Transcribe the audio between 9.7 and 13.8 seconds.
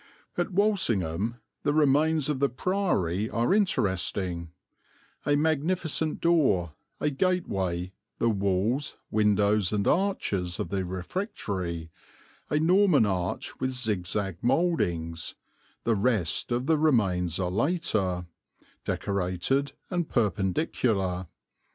and arches of the refectory, a Norman arch with